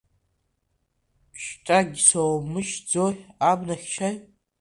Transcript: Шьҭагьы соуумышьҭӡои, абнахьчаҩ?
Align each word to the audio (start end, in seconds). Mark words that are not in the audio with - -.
Шьҭагьы 1.41 2.01
соуумышьҭӡои, 2.07 3.15
абнахьчаҩ? 3.49 4.15